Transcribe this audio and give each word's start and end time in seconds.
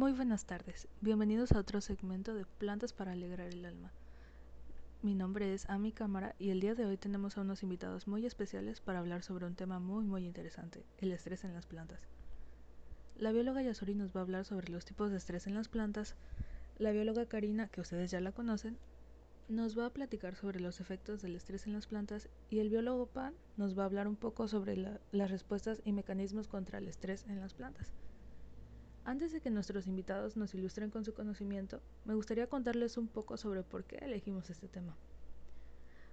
Muy 0.00 0.12
buenas 0.12 0.46
tardes, 0.46 0.88
bienvenidos 1.02 1.52
a 1.52 1.58
otro 1.58 1.82
segmento 1.82 2.32
de 2.32 2.46
Plantas 2.46 2.94
para 2.94 3.12
alegrar 3.12 3.48
el 3.48 3.66
alma. 3.66 3.92
Mi 5.02 5.14
nombre 5.14 5.52
es 5.52 5.68
Ami 5.68 5.92
Cámara 5.92 6.34
y 6.38 6.48
el 6.48 6.60
día 6.60 6.74
de 6.74 6.86
hoy 6.86 6.96
tenemos 6.96 7.36
a 7.36 7.42
unos 7.42 7.62
invitados 7.62 8.08
muy 8.08 8.24
especiales 8.24 8.80
para 8.80 9.00
hablar 9.00 9.22
sobre 9.22 9.44
un 9.44 9.56
tema 9.56 9.78
muy 9.78 10.06
muy 10.06 10.24
interesante, 10.24 10.86
el 10.96 11.12
estrés 11.12 11.44
en 11.44 11.52
las 11.52 11.66
plantas. 11.66 12.00
La 13.18 13.30
bióloga 13.30 13.60
Yasuri 13.60 13.94
nos 13.94 14.16
va 14.16 14.20
a 14.20 14.22
hablar 14.22 14.46
sobre 14.46 14.72
los 14.72 14.86
tipos 14.86 15.10
de 15.10 15.18
estrés 15.18 15.46
en 15.46 15.52
las 15.52 15.68
plantas. 15.68 16.14
La 16.78 16.92
bióloga 16.92 17.26
Karina, 17.26 17.68
que 17.68 17.82
ustedes 17.82 18.10
ya 18.10 18.20
la 18.20 18.32
conocen, 18.32 18.78
nos 19.50 19.78
va 19.78 19.84
a 19.84 19.92
platicar 19.92 20.34
sobre 20.34 20.60
los 20.60 20.80
efectos 20.80 21.20
del 21.20 21.36
estrés 21.36 21.66
en 21.66 21.74
las 21.74 21.86
plantas 21.86 22.30
y 22.48 22.60
el 22.60 22.70
biólogo 22.70 23.04
Pan 23.04 23.34
nos 23.58 23.78
va 23.78 23.82
a 23.82 23.86
hablar 23.86 24.08
un 24.08 24.16
poco 24.16 24.48
sobre 24.48 24.78
las 25.12 25.30
respuestas 25.30 25.82
y 25.84 25.92
mecanismos 25.92 26.48
contra 26.48 26.78
el 26.78 26.88
estrés 26.88 27.26
en 27.26 27.38
las 27.38 27.52
plantas. 27.52 27.92
Antes 29.04 29.32
de 29.32 29.40
que 29.40 29.50
nuestros 29.50 29.86
invitados 29.86 30.36
nos 30.36 30.54
ilustren 30.54 30.90
con 30.90 31.04
su 31.04 31.14
conocimiento, 31.14 31.80
me 32.04 32.14
gustaría 32.14 32.46
contarles 32.48 32.96
un 32.96 33.08
poco 33.08 33.36
sobre 33.36 33.62
por 33.62 33.84
qué 33.84 33.96
elegimos 33.96 34.50
este 34.50 34.68
tema. 34.68 34.96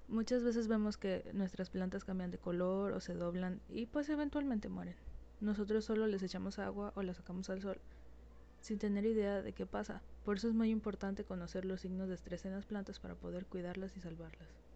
Muchas 0.08 0.44
veces 0.44 0.68
vemos 0.68 0.98
que 0.98 1.30
nuestras 1.34 1.70
plantas 1.70 2.06
cambian 2.06 2.32
de 2.32 2.38
color 2.38 2.94
o 2.94 3.00
se 3.00 3.14
doblan 3.14 3.60
y 3.70 3.88
pues 3.88 4.08
eventualmente 4.10 4.70
mueren. 4.70 4.96
Nosotros 5.42 5.86
solo 5.86 6.08
les 6.08 6.24
echamos 6.24 6.60
agua 6.60 6.94
o 6.96 7.04
las 7.04 7.18
sacamos 7.18 7.50
al 7.50 7.62
sol 7.62 7.80
sin 8.62 8.80
tener 8.80 9.06
idea 9.06 9.42
de 9.42 9.54
qué 9.54 9.66
pasa. 9.66 10.02
Por 10.26 10.38
eso 10.38 10.48
es 10.48 10.54
muy 10.54 10.70
importante 10.70 11.24
conocer 11.24 11.66
los 11.66 11.82
signos 11.82 12.10
de 12.10 12.16
estrés 12.16 12.46
en 12.46 12.52
las 12.52 12.66
plantas 12.66 13.00
para 13.00 13.16
poder 13.16 13.46
cuidarlas 13.46 13.96
y 13.96 14.02
salvarlas. 14.02 14.67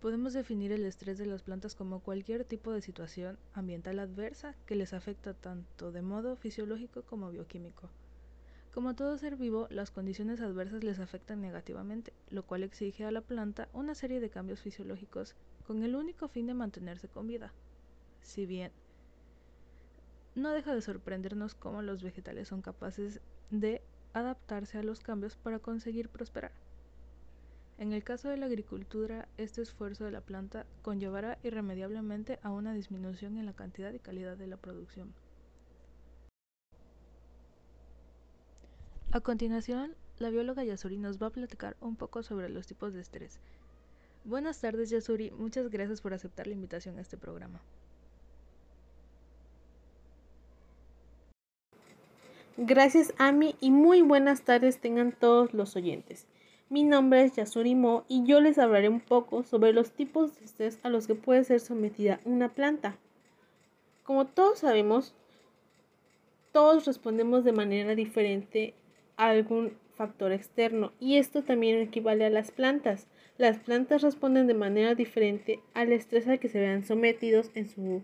Podemos 0.00 0.32
definir 0.32 0.72
el 0.72 0.86
estrés 0.86 1.18
de 1.18 1.26
las 1.26 1.42
plantas 1.42 1.74
como 1.74 2.00
cualquier 2.00 2.46
tipo 2.46 2.72
de 2.72 2.80
situación 2.80 3.38
ambiental 3.52 3.98
adversa 3.98 4.54
que 4.64 4.74
les 4.74 4.94
afecta 4.94 5.34
tanto 5.34 5.92
de 5.92 6.00
modo 6.00 6.36
fisiológico 6.36 7.02
como 7.02 7.30
bioquímico. 7.30 7.90
Como 8.72 8.94
todo 8.94 9.18
ser 9.18 9.36
vivo, 9.36 9.66
las 9.68 9.90
condiciones 9.90 10.40
adversas 10.40 10.84
les 10.84 11.00
afectan 11.00 11.42
negativamente, 11.42 12.14
lo 12.30 12.44
cual 12.44 12.62
exige 12.62 13.04
a 13.04 13.10
la 13.10 13.20
planta 13.20 13.68
una 13.74 13.94
serie 13.94 14.20
de 14.20 14.30
cambios 14.30 14.60
fisiológicos 14.60 15.34
con 15.66 15.82
el 15.82 15.94
único 15.94 16.28
fin 16.28 16.46
de 16.46 16.54
mantenerse 16.54 17.08
con 17.08 17.26
vida. 17.26 17.52
Si 18.22 18.46
bien 18.46 18.72
no 20.34 20.50
deja 20.52 20.74
de 20.74 20.80
sorprendernos 20.80 21.54
cómo 21.54 21.82
los 21.82 22.02
vegetales 22.02 22.48
son 22.48 22.62
capaces 22.62 23.20
de 23.50 23.82
adaptarse 24.14 24.78
a 24.78 24.82
los 24.82 25.00
cambios 25.00 25.36
para 25.36 25.58
conseguir 25.58 26.08
prosperar. 26.08 26.52
En 27.80 27.94
el 27.94 28.04
caso 28.04 28.28
de 28.28 28.36
la 28.36 28.44
agricultura, 28.44 29.26
este 29.38 29.62
esfuerzo 29.62 30.04
de 30.04 30.10
la 30.10 30.20
planta 30.20 30.66
conllevará 30.82 31.38
irremediablemente 31.42 32.38
a 32.42 32.50
una 32.50 32.74
disminución 32.74 33.38
en 33.38 33.46
la 33.46 33.54
cantidad 33.54 33.90
y 33.94 33.98
calidad 33.98 34.36
de 34.36 34.46
la 34.46 34.58
producción. 34.58 35.14
A 39.12 39.20
continuación, 39.20 39.94
la 40.18 40.28
bióloga 40.28 40.62
Yasuri 40.62 40.98
nos 40.98 41.22
va 41.22 41.28
a 41.28 41.30
platicar 41.30 41.74
un 41.80 41.96
poco 41.96 42.22
sobre 42.22 42.50
los 42.50 42.66
tipos 42.66 42.92
de 42.92 43.00
estrés. 43.00 43.40
Buenas 44.26 44.60
tardes 44.60 44.90
Yasuri, 44.90 45.30
muchas 45.30 45.70
gracias 45.70 46.02
por 46.02 46.12
aceptar 46.12 46.48
la 46.48 46.52
invitación 46.52 46.98
a 46.98 47.00
este 47.00 47.16
programa. 47.16 47.62
Gracias 52.58 53.14
Ami 53.16 53.56
y 53.58 53.70
muy 53.70 54.02
buenas 54.02 54.42
tardes 54.42 54.82
tengan 54.82 55.12
todos 55.12 55.54
los 55.54 55.76
oyentes. 55.76 56.26
Mi 56.72 56.84
nombre 56.84 57.24
es 57.24 57.34
Yasuri 57.34 57.74
Mo 57.74 58.04
y 58.06 58.24
yo 58.24 58.40
les 58.40 58.56
hablaré 58.56 58.88
un 58.88 59.00
poco 59.00 59.42
sobre 59.42 59.72
los 59.72 59.90
tipos 59.90 60.38
de 60.38 60.44
estrés 60.44 60.78
a 60.84 60.88
los 60.88 61.08
que 61.08 61.16
puede 61.16 61.42
ser 61.42 61.58
sometida 61.58 62.20
una 62.24 62.48
planta. 62.48 62.96
Como 64.04 64.26
todos 64.26 64.60
sabemos, 64.60 65.12
todos 66.52 66.86
respondemos 66.86 67.42
de 67.42 67.50
manera 67.50 67.96
diferente 67.96 68.74
a 69.16 69.30
algún 69.30 69.72
factor 69.96 70.30
externo 70.30 70.92
y 71.00 71.16
esto 71.16 71.42
también 71.42 71.80
equivale 71.80 72.24
a 72.24 72.30
las 72.30 72.52
plantas. 72.52 73.08
Las 73.36 73.58
plantas 73.58 74.02
responden 74.02 74.46
de 74.46 74.54
manera 74.54 74.94
diferente 74.94 75.58
al 75.74 75.90
estrés 75.90 76.28
al 76.28 76.38
que 76.38 76.48
se 76.48 76.60
vean 76.60 76.84
sometidos 76.84 77.50
en 77.56 77.68
su, 77.68 78.02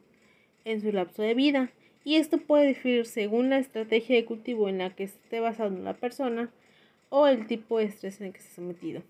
en 0.65 0.81
su 0.81 0.91
lapso 0.91 1.22
de 1.22 1.34
vida 1.34 1.71
y 2.03 2.16
esto 2.16 2.38
puede 2.38 2.66
diferir 2.66 3.06
según 3.06 3.49
la 3.49 3.59
estrategia 3.59 4.16
de 4.16 4.25
cultivo 4.25 4.69
en 4.69 4.78
la 4.78 4.91
que 4.91 5.05
esté 5.05 5.38
basado 5.38 5.71
la 5.71 5.94
persona 5.94 6.50
o 7.09 7.27
el 7.27 7.47
tipo 7.47 7.78
de 7.78 7.84
estrés 7.84 8.21
en 8.21 8.28
el 8.28 8.33
que 8.33 8.41
se 8.41 8.49
ha 8.49 8.55
sometido. 8.56 9.03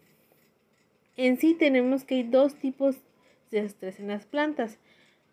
En 1.17 1.39
sí 1.39 1.55
tenemos 1.55 2.05
que 2.05 2.17
hay 2.17 2.23
dos 2.25 2.55
tipos 2.57 2.97
de 3.51 3.61
estrés 3.61 4.01
en 4.01 4.09
las 4.09 4.27
plantas, 4.27 4.79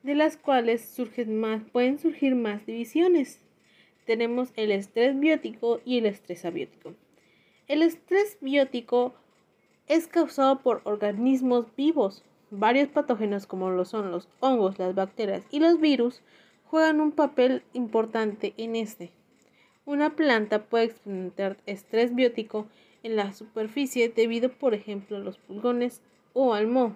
de 0.03 0.15
las 0.15 0.37
cuales 0.37 0.85
surgen 0.85 1.39
más, 1.39 1.63
pueden 1.71 1.99
surgir 1.99 2.35
más 2.35 2.65
divisiones. 2.65 3.39
Tenemos 4.05 4.51
el 4.55 4.71
estrés 4.71 5.19
biótico 5.19 5.81
y 5.85 5.97
el 5.97 6.05
estrés 6.05 6.45
abiótico. 6.45 6.93
El 7.67 7.81
estrés 7.81 8.37
biótico 8.41 9.13
es 9.87 10.07
causado 10.07 10.59
por 10.59 10.81
organismos 10.83 11.73
vivos. 11.75 12.23
Varios 12.51 12.89
patógenos 12.89 13.47
como 13.47 13.69
lo 13.69 13.85
son 13.85 14.11
los 14.11 14.27
hongos, 14.39 14.77
las 14.79 14.93
bacterias 14.93 15.43
y 15.49 15.59
los 15.59 15.79
virus 15.79 16.21
juegan 16.65 17.01
un 17.01 17.11
papel 17.11 17.63
importante 17.73 18.53
en 18.57 18.75
este. 18.75 19.11
Una 19.85 20.15
planta 20.15 20.63
puede 20.63 20.85
experimentar 20.85 21.57
estrés 21.65 22.15
biótico 22.15 22.67
en 23.03 23.17
la 23.17 23.33
superficie 23.33 24.07
debido, 24.07 24.49
por 24.49 24.73
ejemplo, 24.73 25.17
a 25.17 25.19
los 25.19 25.37
pulgones 25.37 26.01
o 26.31 26.53
al 26.53 26.67
moho. 26.67 26.95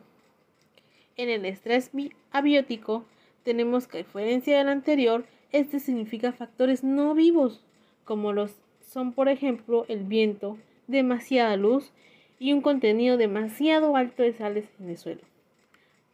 En 1.18 1.30
el 1.30 1.46
estrés 1.46 1.92
abiótico 2.32 3.04
tenemos 3.44 3.88
que, 3.88 3.98
a 3.98 4.04
diferencia 4.04 4.58
del 4.58 4.70
anterior, 4.70 5.26
este 5.52 5.80
significa 5.80 6.32
factores 6.32 6.84
no 6.84 7.14
vivos, 7.14 7.62
como 8.06 8.32
los 8.32 8.56
son, 8.80 9.12
por 9.12 9.28
ejemplo, 9.28 9.86
el 9.90 10.06
viento, 10.06 10.58
demasiada 10.88 11.58
luz 11.58 11.92
y 12.40 12.54
un 12.54 12.62
contenido 12.62 13.18
demasiado 13.18 13.98
alto 13.98 14.24
de 14.24 14.32
sales 14.32 14.70
en 14.80 14.90
el 14.90 14.98
suelo. 14.98 15.22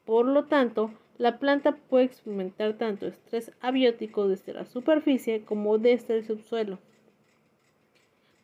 Por 0.05 0.25
lo 0.25 0.45
tanto, 0.45 0.91
la 1.23 1.39
planta 1.39 1.72
puede 1.72 2.03
experimentar 2.03 2.73
tanto 2.73 3.07
estrés 3.07 3.53
abiótico 3.61 4.28
desde 4.28 4.51
la 4.51 4.66
superficie 4.66 5.45
como 5.45 5.78
desde 5.78 6.17
el 6.17 6.25
subsuelo. 6.25 6.79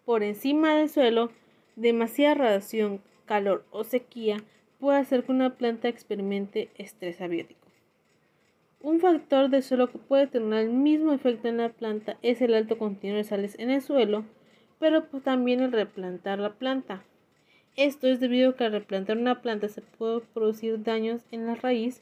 Por 0.06 0.24
encima 0.24 0.76
del 0.76 0.88
suelo, 0.88 1.30
demasiada 1.76 2.36
radiación, 2.36 3.02
calor 3.26 3.66
o 3.72 3.84
sequía 3.84 4.38
puede 4.80 4.98
hacer 4.98 5.26
que 5.26 5.34
una 5.34 5.58
planta 5.58 5.90
experimente 5.90 6.70
estrés 6.78 7.20
abiótico. 7.20 7.68
Un 8.80 9.02
factor 9.02 9.50
de 9.50 9.62
suelo 9.62 9.92
que 9.92 9.98
puede 9.98 10.28
tener 10.28 10.60
el 10.60 10.70
mismo 10.70 11.12
efecto 11.12 11.50
en 11.50 11.58
la 11.58 11.68
planta 11.68 12.16
es 12.22 12.42
el 12.42 12.54
alto 12.54 12.78
contenido 12.78 13.18
de 13.18 13.26
sales 13.26 13.60
en 13.60 13.72
el 13.72 13.82
suelo, 13.82 14.24
pero 14.80 15.04
también 15.04 15.60
el 15.60 15.74
replantar 15.74 16.40
la 16.40 16.54
planta. 16.54 17.04
Esto 17.76 18.08
es 18.08 18.22
debido 18.22 18.52
a 18.52 18.56
que 18.56 18.64
al 18.64 18.72
replantar 18.72 19.18
una 19.18 19.42
planta 19.42 19.68
se 19.68 19.82
puede 19.82 20.22
producir 20.34 20.82
daños 20.82 21.26
en 21.32 21.46
la 21.46 21.56
raíz 21.56 22.02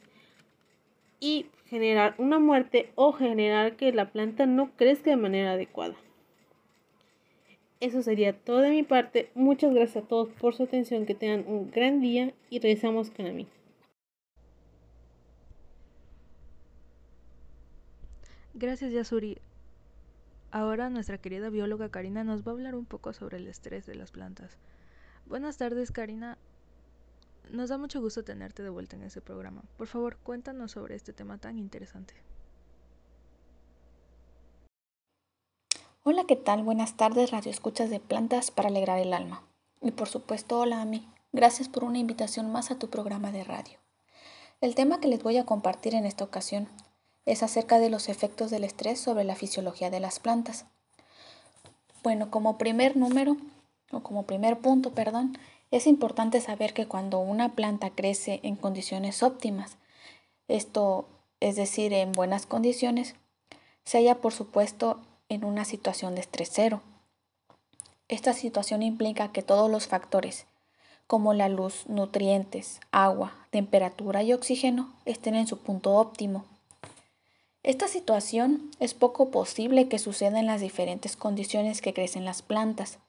y 1.19 1.47
generar 1.66 2.16
una 2.17 2.39
muerte 2.39 2.91
o 2.95 3.13
generar 3.13 3.75
que 3.75 3.91
la 3.91 4.11
planta 4.11 4.45
no 4.45 4.72
crezca 4.75 5.09
de 5.09 5.17
manera 5.17 5.53
adecuada. 5.53 5.95
Eso 7.79 8.01
sería 8.01 8.33
todo 8.33 8.59
de 8.59 8.72
mi 8.72 8.83
parte. 8.83 9.29
Muchas 9.35 9.73
gracias 9.73 10.03
a 10.03 10.07
todos 10.07 10.29
por 10.29 10.56
su 10.56 10.63
atención. 10.63 11.06
Que 11.06 11.13
tengan 11.13 11.45
un 11.47 11.69
gran 11.69 12.01
día 12.01 12.33
y 12.50 12.59
regresamos 12.59 13.11
con 13.11 13.35
mí. 13.35 13.47
Gracias 18.56 18.91
Yasuri. 18.91 19.38
Ahora 20.50 20.89
nuestra 20.89 21.19
querida 21.19 21.51
bióloga 21.51 21.89
Karina 21.89 22.23
nos 22.23 22.41
va 22.41 22.51
a 22.51 22.56
hablar 22.56 22.73
un 22.73 22.85
poco 22.85 23.13
sobre 23.13 23.38
el 23.38 23.47
estrés 23.47 23.85
de 23.85 23.94
las 23.94 24.11
plantas. 24.11 24.57
Buenas 25.27 25.57
tardes 25.57 25.91
Karina. 25.91 26.39
Nos 27.52 27.69
da 27.69 27.78
mucho 27.78 28.02
gusto 28.02 28.24
tenerte 28.24 28.63
de 28.63 28.69
vuelta 28.69 28.96
en 28.96 29.03
ese 29.03 29.22
programa. 29.22 29.63
Por 29.78 29.88
favor, 29.88 30.18
cuéntanos 30.18 30.72
sobre 30.72 30.96
este 30.96 31.13
tema 31.13 31.38
tan 31.38 31.58
interesante. 31.58 32.13
Hola, 36.04 36.25
¿qué 36.27 36.36
tal? 36.36 36.63
Buenas 36.63 36.98
tardes, 36.98 37.31
Radio 37.31 37.51
Escuchas 37.51 37.89
de 37.89 38.00
Plantas 38.00 38.51
para 38.51 38.69
Alegrar 38.69 39.00
el 39.00 39.13
Alma. 39.13 39.44
Y 39.81 39.92
por 39.92 40.10
supuesto, 40.10 40.60
hola 40.60 40.81
a 40.81 40.86
mí. 40.86 41.07
Gracias 41.31 41.69
por 41.69 41.83
una 41.83 42.00
invitación 42.00 42.51
más 42.51 42.71
a 42.71 42.80
tu 42.80 42.89
programa 42.89 43.31
de 43.31 43.44
radio. 43.44 43.77
El 44.60 44.75
tema 44.75 45.00
que 45.00 45.07
les 45.07 45.21
voy 45.21 45.38
a 45.38 45.45
compartir 45.45 45.95
en 45.95 46.06
esta 46.06 46.24
ocasión 46.24 46.68
es 47.25 47.44
acerca 47.44 47.80
de 47.80 47.89
los 47.89 48.10
efectos 48.10 48.51
del 48.51 48.63
estrés 48.63 49.00
sobre 49.00 49.24
la 49.24 49.36
fisiología 49.36 49.89
de 49.89 50.00
las 50.00 50.19
plantas. 50.19 50.66
Bueno, 52.04 52.31
como 52.31 52.57
primer 52.57 52.98
número, 52.98 53.38
o 53.92 54.01
como 54.01 54.25
primer 54.25 54.60
punto, 54.60 54.94
perdón, 54.94 55.38
es 55.72 55.88
importante 55.88 56.42
saber 56.42 56.74
que 56.74 56.88
cuando 56.88 57.19
una 57.19 57.56
planta 57.56 57.90
crece 57.90 58.40
en 58.44 58.56
condiciones 58.56 59.24
óptimas, 59.24 59.78
esto 60.48 61.08
es 61.40 61.56
decir, 61.56 61.94
en 61.94 62.12
buenas 62.12 62.46
condiciones, 62.46 63.16
se 63.84 64.00
halla 64.00 64.16
por 64.16 64.34
supuesto 64.34 65.00
en 65.30 65.44
una 65.44 65.66
situación 65.66 66.16
de 66.16 66.22
estrés 66.22 66.50
cero. 66.52 66.81
Esta 68.08 68.34
situación 68.34 68.81
implica 68.81 69.31
que 69.31 69.44
todos 69.44 69.69
los 69.69 69.88
factores, 69.88 70.46
como 71.06 71.34
la 71.34 71.50
luz, 71.50 71.86
nutrientes, 71.88 72.80
agua, 72.92 73.34
temperatura 73.50 74.24
y 74.24 74.34
oxígeno, 74.34 74.94
estén 75.06 75.36
en 75.36 75.48
su 75.48 75.60
punto 75.60 75.96
óptimo. 75.96 76.46
Esta 77.64 77.88
situación 77.88 78.72
es 78.80 78.94
poco 78.94 79.30
posible 79.30 79.90
que 79.90 80.00
suceda 80.00 80.40
en 80.40 80.46
las 80.46 80.62
diferentes 80.62 81.18
condiciones 81.18 81.81
que 81.81 81.94
crecen 81.94 82.24
las 82.24 82.42
plantas, 82.42 83.00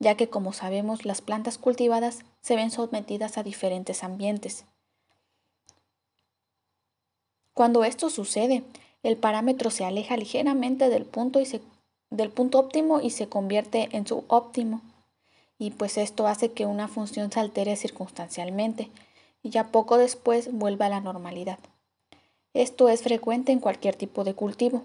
ya 0.00 0.16
que 0.16 0.28
como 0.28 0.52
sabemos 0.52 1.04
las 1.04 1.20
plantas 1.20 1.58
cultivadas 1.58 2.24
se 2.40 2.56
ven 2.56 2.70
sometidas 2.70 3.38
a 3.38 3.42
diferentes 3.42 4.02
ambientes. 4.02 4.64
Cuando 7.54 7.84
esto 7.84 8.08
sucede, 8.08 8.64
el 9.02 9.16
parámetro 9.18 9.70
se 9.70 9.84
aleja 9.84 10.16
ligeramente 10.16 10.88
del 10.88 11.04
punto, 11.04 11.40
y 11.40 11.60
del 12.10 12.30
punto 12.30 12.58
óptimo 12.58 13.00
y 13.00 13.10
se 13.10 13.28
convierte 13.28 13.90
en 13.92 14.06
subóptimo. 14.06 14.80
Y 15.58 15.70
pues 15.72 15.98
esto 15.98 16.26
hace 16.26 16.52
que 16.52 16.64
una 16.64 16.88
función 16.88 17.30
se 17.30 17.38
altere 17.38 17.76
circunstancialmente 17.76 18.88
y 19.42 19.50
ya 19.50 19.68
poco 19.68 19.98
después 19.98 20.50
vuelva 20.50 20.86
a 20.86 20.90
la 20.90 21.00
normalidad. 21.00 21.58
Esto 22.54 22.88
es 22.88 23.02
frecuente 23.02 23.52
en 23.52 23.60
cualquier 23.60 23.94
tipo 23.94 24.24
de 24.24 24.34
cultivo. 24.34 24.82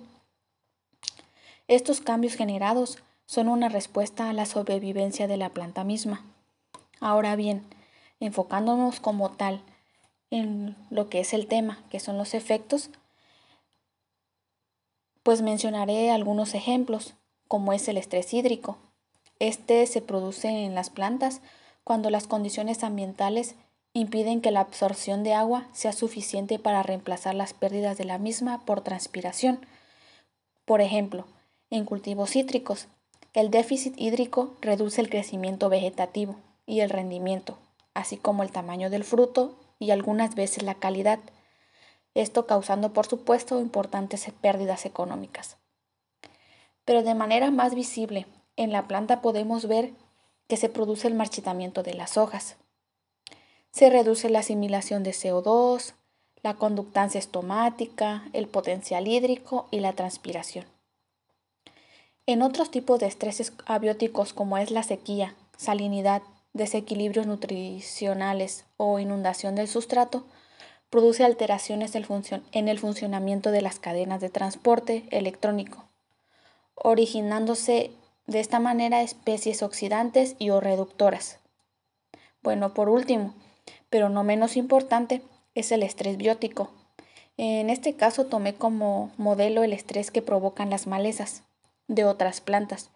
Estos 1.67 2.01
cambios 2.01 2.35
generados 2.35 2.99
son 3.25 3.47
una 3.47 3.69
respuesta 3.69 4.29
a 4.29 4.33
la 4.33 4.45
sobrevivencia 4.45 5.27
de 5.27 5.37
la 5.37 5.49
planta 5.49 5.83
misma. 5.83 6.25
Ahora 6.99 7.35
bien, 7.35 7.63
enfocándonos 8.19 8.99
como 8.99 9.31
tal 9.31 9.61
en 10.31 10.75
lo 10.89 11.09
que 11.09 11.19
es 11.19 11.33
el 11.33 11.47
tema, 11.47 11.83
que 11.89 11.99
son 11.99 12.17
los 12.17 12.33
efectos, 12.33 12.89
pues 15.23 15.41
mencionaré 15.41 16.11
algunos 16.11 16.53
ejemplos, 16.53 17.15
como 17.47 17.73
es 17.73 17.87
el 17.87 17.97
estrés 17.97 18.33
hídrico. 18.33 18.77
Este 19.39 19.85
se 19.87 20.01
produce 20.01 20.47
en 20.47 20.75
las 20.75 20.89
plantas 20.89 21.41
cuando 21.83 22.09
las 22.09 22.27
condiciones 22.27 22.83
ambientales 22.83 23.55
impiden 23.93 24.41
que 24.41 24.51
la 24.51 24.59
absorción 24.59 25.23
de 25.23 25.33
agua 25.33 25.67
sea 25.71 25.93
suficiente 25.93 26.59
para 26.59 26.83
reemplazar 26.83 27.33
las 27.33 27.53
pérdidas 27.53 27.97
de 27.97 28.05
la 28.05 28.17
misma 28.17 28.65
por 28.65 28.81
transpiración. 28.81 29.65
Por 30.65 30.81
ejemplo, 30.81 31.25
en 31.69 31.85
cultivos 31.85 32.31
cítricos, 32.31 32.87
el 33.35 33.51
déficit 33.51 33.93
hídrico 33.97 34.55
reduce 34.61 35.01
el 35.01 35.09
crecimiento 35.09 35.67
vegetativo 35.67 36.37
y 36.65 36.79
el 36.79 36.89
rendimiento, 36.89 37.57
así 37.93 38.15
como 38.15 38.43
el 38.43 38.51
tamaño 38.51 38.89
del 38.89 39.03
fruto 39.03 39.57
y 39.77 39.91
algunas 39.91 40.35
veces 40.35 40.63
la 40.63 40.75
calidad, 40.75 41.19
esto 42.13 42.47
causando 42.47 42.93
por 42.93 43.07
supuesto 43.07 43.59
importantes 43.59 44.25
pérdidas 44.39 44.85
económicas. 44.85 45.57
Pero 46.85 47.03
de 47.03 47.13
manera 47.13 47.51
más 47.51 47.75
visible, 47.75 48.25
en 48.55 48.71
la 48.71 48.87
planta 48.87 49.21
podemos 49.21 49.67
ver 49.67 49.91
que 50.47 50.55
se 50.55 50.69
produce 50.69 51.09
el 51.09 51.13
marchitamiento 51.13 51.83
de 51.83 51.93
las 51.93 52.15
hojas, 52.17 52.55
se 53.69 53.89
reduce 53.89 54.29
la 54.29 54.39
asimilación 54.39 55.03
de 55.03 55.11
CO2, 55.11 55.93
la 56.41 56.53
conductancia 56.53 57.19
estomática, 57.19 58.23
el 58.31 58.47
potencial 58.47 59.05
hídrico 59.09 59.67
y 59.71 59.81
la 59.81 59.91
transpiración. 59.91 60.74
En 62.27 62.41
otros 62.41 62.71
tipos 62.71 62.99
de 62.99 63.05
estreses 63.05 63.53
abióticos 63.67 64.33
como 64.33 64.57
es 64.57 64.71
la 64.71 64.81
sequía, 64.81 65.35
salinidad, 65.57 66.23
desequilibrios 66.53 67.27
nutricionales 67.27 68.65
o 68.77 68.97
inundación 68.97 69.53
del 69.53 69.67
sustrato, 69.67 70.25
produce 70.89 71.23
alteraciones 71.23 71.93
en 71.93 72.67
el 72.67 72.79
funcionamiento 72.79 73.51
de 73.51 73.61
las 73.61 73.77
cadenas 73.77 74.21
de 74.21 74.29
transporte 74.29 75.05
electrónico, 75.11 75.85
originándose 76.73 77.91
de 78.25 78.39
esta 78.39 78.59
manera 78.59 79.03
especies 79.03 79.61
oxidantes 79.61 80.35
y 80.39 80.49
o 80.49 80.59
reductoras. 80.59 81.37
Bueno, 82.41 82.73
por 82.73 82.89
último, 82.89 83.35
pero 83.91 84.09
no 84.09 84.23
menos 84.23 84.57
importante, 84.57 85.21
es 85.53 85.71
el 85.71 85.83
estrés 85.83 86.17
biótico. 86.17 86.71
En 87.37 87.69
este 87.69 87.93
caso 87.93 88.25
tomé 88.25 88.55
como 88.55 89.11
modelo 89.17 89.61
el 89.61 89.73
estrés 89.73 90.09
que 90.09 90.23
provocan 90.23 90.71
las 90.71 90.87
malezas 90.87 91.43
de 91.87 92.05
otras 92.05 92.41
plantas, 92.41 92.91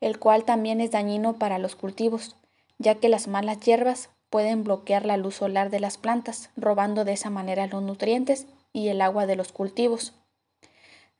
el 0.00 0.18
cual 0.18 0.44
también 0.44 0.80
es 0.80 0.90
dañino 0.90 1.34
para 1.34 1.58
los 1.58 1.76
cultivos, 1.76 2.36
ya 2.78 2.94
que 2.96 3.08
las 3.08 3.28
malas 3.28 3.60
hierbas 3.60 4.10
pueden 4.30 4.64
bloquear 4.64 5.06
la 5.06 5.16
luz 5.16 5.36
solar 5.36 5.70
de 5.70 5.80
las 5.80 5.98
plantas, 5.98 6.50
robando 6.56 7.04
de 7.04 7.12
esa 7.12 7.30
manera 7.30 7.66
los 7.66 7.82
nutrientes 7.82 8.46
y 8.72 8.88
el 8.88 9.00
agua 9.00 9.26
de 9.26 9.36
los 9.36 9.52
cultivos. 9.52 10.12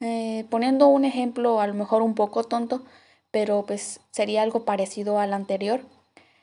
Eh, 0.00 0.44
poniendo 0.50 0.87
un 0.87 1.05
ejemplo 1.05 1.61
a 1.61 1.67
lo 1.67 1.75
mejor 1.75 2.03
un 2.03 2.15
poco 2.15 2.44
tonto, 2.44 2.82
pero 3.31 3.64
pues 3.67 4.00
sería 4.11 4.43
algo 4.43 4.64
parecido 4.64 5.19
al 5.19 5.35
anterior, 5.35 5.81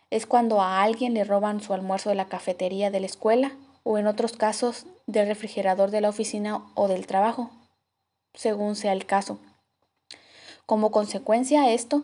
es 0.10 0.26
cuando 0.26 0.62
a 0.62 0.84
alguien 0.84 1.14
le 1.14 1.24
roban 1.24 1.62
su 1.62 1.74
almuerzo 1.74 2.10
de 2.10 2.16
la 2.16 2.28
cafetería 2.28 2.92
de 2.92 3.00
la 3.00 3.06
escuela 3.06 3.52
o 3.84 3.98
en 3.98 4.08
otros 4.08 4.34
casos 4.34 4.86
del 5.08 5.28
refrigerador 5.28 5.92
de 5.92 6.02
la 6.02 6.10
oficina 6.10 6.66
o 6.76 6.88
del 6.88 7.08
trabajo, 7.08 7.52
según 8.34 8.76
sea 8.76 8.94
el 8.94 9.06
caso. 9.06 9.40
Como 10.66 10.92
consecuencia 10.92 11.64
a 11.64 11.72
esto, 11.72 12.04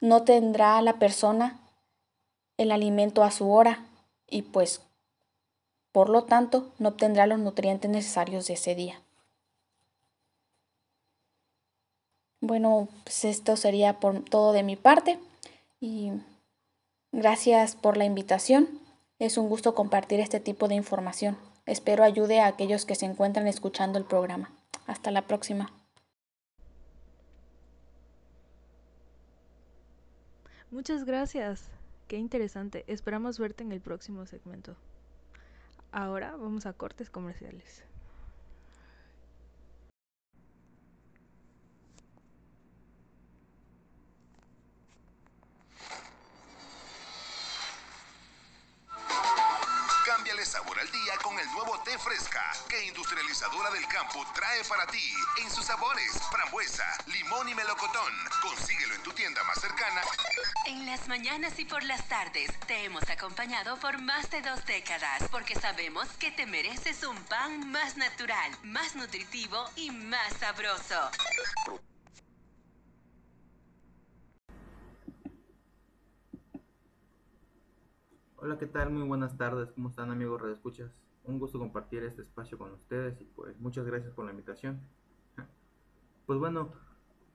no 0.00 0.22
tendrá 0.22 0.80
la 0.82 0.98
persona 0.98 1.60
el 2.56 2.72
alimento 2.72 3.22
a 3.22 3.30
su 3.30 3.50
hora 3.50 3.86
y 4.28 4.42
pues, 4.42 4.82
por 5.92 6.08
lo 6.08 6.24
tanto, 6.24 6.72
no 6.78 6.90
obtendrá 6.90 7.26
los 7.26 7.38
nutrientes 7.38 7.90
necesarios 7.90 8.46
de 8.46 8.54
ese 8.54 8.74
día. 8.74 9.00
Bueno, 12.40 12.88
pues 13.04 13.24
esto 13.24 13.56
sería 13.56 14.00
por 14.00 14.24
todo 14.24 14.52
de 14.52 14.64
mi 14.64 14.74
parte 14.76 15.18
y 15.80 16.12
Gracias 17.14 17.76
por 17.76 17.98
la 17.98 18.06
invitación. 18.06 18.66
Es 19.18 19.36
un 19.36 19.50
gusto 19.50 19.74
compartir 19.74 20.18
este 20.18 20.40
tipo 20.40 20.66
de 20.66 20.76
información. 20.76 21.36
Espero 21.66 22.04
ayude 22.04 22.40
a 22.40 22.46
aquellos 22.46 22.86
que 22.86 22.94
se 22.94 23.04
encuentran 23.04 23.46
escuchando 23.46 23.98
el 23.98 24.06
programa. 24.06 24.50
Hasta 24.86 25.10
la 25.10 25.26
próxima. 25.26 25.81
Muchas 30.72 31.04
gracias. 31.04 31.68
Qué 32.08 32.16
interesante. 32.16 32.84
Esperamos 32.86 33.38
verte 33.38 33.62
en 33.62 33.72
el 33.72 33.82
próximo 33.82 34.24
segmento. 34.24 34.74
Ahora 35.92 36.34
vamos 36.34 36.64
a 36.64 36.72
cortes 36.72 37.10
comerciales. 37.10 37.84
Industrializadora 52.86 53.70
del 53.70 53.86
Campo 53.86 54.24
trae 54.34 54.64
para 54.64 54.86
ti 54.86 55.12
en 55.42 55.50
sus 55.50 55.66
sabores 55.66 56.12
frambuesa, 56.30 56.84
limón 57.06 57.48
y 57.50 57.54
melocotón. 57.54 58.12
Consíguelo 58.40 58.94
en 58.94 59.02
tu 59.02 59.10
tienda 59.10 59.44
más 59.44 59.60
cercana. 59.60 60.00
En 60.66 60.86
las 60.86 61.06
mañanas 61.08 61.58
y 61.58 61.66
por 61.66 61.82
las 61.84 62.08
tardes 62.08 62.50
te 62.66 62.84
hemos 62.84 63.08
acompañado 63.10 63.76
por 63.76 64.00
más 64.00 64.30
de 64.30 64.40
dos 64.40 64.64
décadas 64.64 65.28
porque 65.30 65.54
sabemos 65.54 66.08
que 66.18 66.30
te 66.30 66.46
mereces 66.46 67.04
un 67.04 67.16
pan 67.24 67.70
más 67.70 67.98
natural, 67.98 68.50
más 68.62 68.96
nutritivo 68.96 69.62
y 69.76 69.90
más 69.90 70.32
sabroso. 70.38 71.10
Hola, 78.36 78.58
¿qué 78.58 78.66
tal? 78.66 78.90
Muy 78.90 79.06
buenas 79.06 79.36
tardes. 79.36 79.70
¿Cómo 79.74 79.90
están 79.90 80.10
amigos 80.10 80.42
Escuchas? 80.50 80.90
Un 81.24 81.38
gusto 81.38 81.58
compartir 81.58 82.02
este 82.04 82.22
espacio 82.22 82.58
con 82.58 82.72
ustedes 82.72 83.20
y 83.20 83.24
pues 83.24 83.58
muchas 83.60 83.86
gracias 83.86 84.12
por 84.12 84.24
la 84.24 84.32
invitación. 84.32 84.80
Pues 86.26 86.38
bueno, 86.38 86.72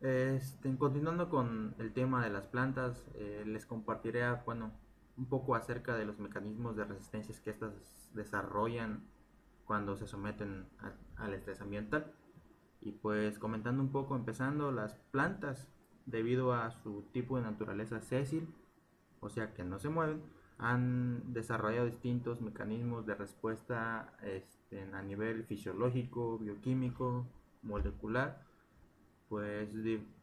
este, 0.01 0.75
continuando 0.77 1.29
con 1.29 1.75
el 1.79 1.93
tema 1.93 2.23
de 2.23 2.29
las 2.29 2.47
plantas, 2.47 3.05
eh, 3.15 3.43
les 3.45 3.65
compartiré 3.65 4.23
bueno, 4.45 4.71
un 5.17 5.25
poco 5.25 5.55
acerca 5.55 5.95
de 5.95 6.05
los 6.05 6.19
mecanismos 6.19 6.75
de 6.75 6.85
resistencias 6.85 7.39
que 7.39 7.49
estas 7.49 8.11
desarrollan 8.13 9.07
cuando 9.65 9.97
se 9.97 10.07
someten 10.07 10.67
al 11.17 11.33
estrés 11.33 11.61
ambiental. 11.61 12.13
Y 12.79 12.91
pues 12.91 13.39
comentando 13.39 13.81
un 13.81 13.91
poco, 13.91 14.15
empezando, 14.15 14.71
las 14.71 14.95
plantas, 15.11 15.67
debido 16.05 16.53
a 16.53 16.71
su 16.71 17.01
tipo 17.11 17.35
de 17.35 17.43
naturaleza 17.43 17.99
sésil, 17.99 18.47
o 19.19 19.29
sea 19.29 19.53
que 19.53 19.63
no 19.63 19.77
se 19.79 19.89
mueven, 19.89 20.21
han 20.57 21.33
desarrollado 21.33 21.85
distintos 21.85 22.41
mecanismos 22.41 23.05
de 23.05 23.15
respuesta 23.15 24.13
este, 24.23 24.81
a 24.93 25.01
nivel 25.01 25.43
fisiológico, 25.43 26.39
bioquímico, 26.39 27.27
molecular, 27.61 28.43
pues 29.29 29.69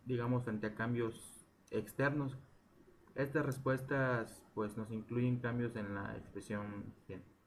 digamos 0.04 0.44
frente 0.44 0.66
a 0.68 0.74
cambios 0.74 1.46
externos. 1.70 2.36
Estas 3.14 3.46
respuestas 3.46 4.42
pues 4.54 4.76
nos 4.76 4.90
incluyen 4.90 5.38
cambios 5.38 5.76
en 5.76 5.94
la 5.94 6.16
expresión 6.16 6.92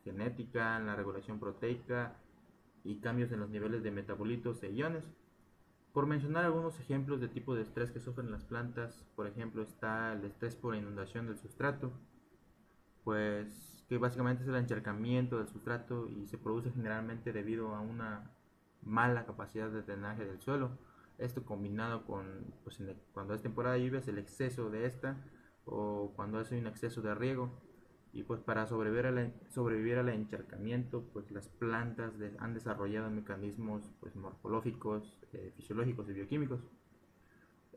genética, 0.03 0.77
en 0.77 0.85
la 0.85 0.95
regulación 0.95 1.39
proteica 1.39 2.15
y 2.85 2.99
cambios 2.99 3.31
en 3.33 3.41
los 3.41 3.49
niveles 3.49 3.83
de 3.83 3.91
metabolitos 3.91 4.63
e 4.63 4.71
iones. 4.71 5.03
Por 5.91 6.05
mencionar 6.05 6.45
algunos 6.45 6.79
ejemplos 6.79 7.19
de 7.19 7.27
tipo 7.27 7.55
de 7.55 7.63
estrés 7.63 7.91
que 7.91 7.99
sufren 7.99 8.31
las 8.31 8.45
plantas, 8.45 9.03
por 9.15 9.27
ejemplo 9.27 9.61
está 9.61 10.13
el 10.13 10.23
estrés 10.23 10.55
por 10.55 10.75
inundación 10.75 11.27
del 11.27 11.37
sustrato, 11.37 11.91
pues 13.07 13.85
que 13.87 13.97
básicamente 13.97 14.43
es 14.43 14.49
el 14.49 14.55
encharcamiento 14.55 15.37
del 15.37 15.47
sustrato 15.47 16.09
y 16.09 16.27
se 16.27 16.37
produce 16.37 16.71
generalmente 16.71 17.31
debido 17.31 17.73
a 17.73 17.79
una 17.79 18.33
mala 18.81 19.25
capacidad 19.25 19.69
de 19.69 19.81
drenaje 19.81 20.25
del 20.25 20.41
suelo. 20.41 20.71
Esto 21.17 21.45
combinado 21.45 22.05
con 22.05 22.53
pues, 22.65 22.83
cuando 23.13 23.33
es 23.33 23.41
temporada 23.41 23.75
de 23.75 23.85
lluvias 23.85 24.09
el 24.09 24.17
exceso 24.17 24.69
de 24.69 24.87
esta 24.87 25.15
o 25.63 26.11
cuando 26.17 26.39
hace 26.39 26.59
un 26.59 26.67
exceso 26.67 27.01
de 27.01 27.15
riego 27.15 27.49
y 28.11 28.23
pues 28.23 28.41
para 28.41 28.67
sobrevivir 28.67 29.05
al, 29.05 29.33
sobrevivir 29.47 29.99
al 29.99 30.09
encharcamiento 30.09 31.05
pues 31.13 31.31
las 31.31 31.47
plantas 31.47 32.11
han 32.39 32.53
desarrollado 32.53 33.09
mecanismos 33.09 33.89
pues 34.01 34.17
morfológicos, 34.17 35.17
eh, 35.31 35.53
fisiológicos 35.55 36.09
y 36.09 36.13
bioquímicos. 36.13 36.59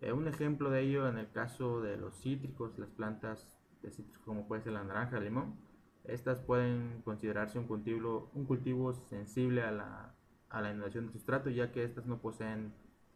Eh, 0.01 0.11
un 0.11 0.27
ejemplo 0.27 0.71
de 0.71 0.81
ello 0.81 1.09
en 1.09 1.19
el 1.19 1.31
caso 1.31 1.81
de 1.81 1.97
los 1.99 2.17
cítricos, 2.21 2.77
las 2.81 2.91
plantas 2.91 3.60
como 4.25 4.47
puede 4.47 4.63
ser 4.63 4.73
la 4.73 4.85
naranja, 4.85 5.19
el 5.19 5.25
limón, 5.25 5.55
estas 6.05 6.41
pueden 6.41 7.03
considerarse 7.05 7.59
un 7.59 7.67
cultivo, 7.67 8.31
un 8.35 8.47
cultivo 8.47 8.93
sensible 8.93 9.63
a 9.63 9.71
la, 9.71 10.15
a 10.49 10.61
la 10.61 10.71
inundación 10.71 11.07
de 11.07 11.13
sustrato 11.13 11.51
ya 11.51 11.73
que 11.73 11.85
estas 11.85 12.07
no 12.07 12.19
poseen 12.19 12.73